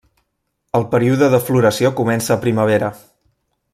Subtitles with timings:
[0.79, 2.91] El període de floració comença a primavera.